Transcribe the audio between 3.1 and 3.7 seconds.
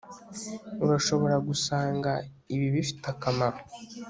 akamaro